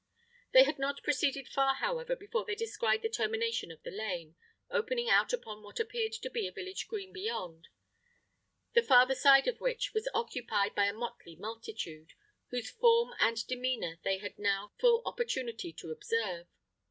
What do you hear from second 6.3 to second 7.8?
be a village green beyond;